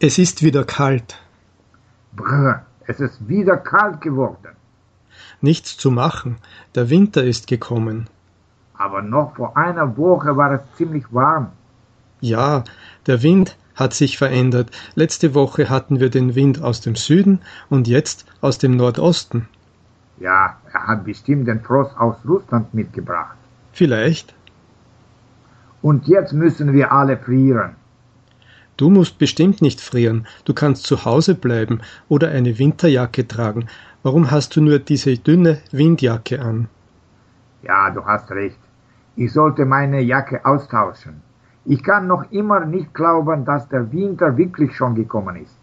[0.00, 1.18] Es ist wieder kalt.
[2.14, 4.54] Brr, es ist wieder kalt geworden.
[5.40, 6.36] Nichts zu machen.
[6.76, 8.08] Der Winter ist gekommen.
[8.74, 11.50] Aber noch vor einer Woche war es ziemlich warm.
[12.20, 12.62] Ja,
[13.08, 14.70] der Wind hat sich verändert.
[14.94, 19.48] Letzte Woche hatten wir den Wind aus dem Süden und jetzt aus dem Nordosten.
[20.20, 23.36] Ja, er hat bestimmt den Frost aus Russland mitgebracht.
[23.72, 24.32] Vielleicht.
[25.82, 27.74] Und jetzt müssen wir alle frieren.
[28.78, 30.26] Du musst bestimmt nicht frieren.
[30.44, 33.66] Du kannst zu Hause bleiben oder eine Winterjacke tragen.
[34.04, 36.68] Warum hast du nur diese dünne Windjacke an?
[37.62, 38.60] Ja, du hast recht.
[39.16, 41.22] Ich sollte meine Jacke austauschen.
[41.64, 45.58] Ich kann noch immer nicht glauben, dass der Winter wirklich schon gekommen ist.